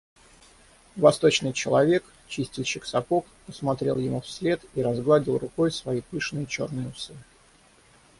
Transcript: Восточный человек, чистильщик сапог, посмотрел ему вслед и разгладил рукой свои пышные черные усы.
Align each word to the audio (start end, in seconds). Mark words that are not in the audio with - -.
Восточный 0.95 1.53
человек, 1.53 2.03
чистильщик 2.27 2.85
сапог, 2.87 3.27
посмотрел 3.45 3.99
ему 3.99 4.19
вслед 4.21 4.59
и 4.73 4.81
разгладил 4.81 5.37
рукой 5.37 5.71
свои 5.71 6.01
пышные 6.01 6.47
черные 6.47 6.87
усы. 6.87 7.13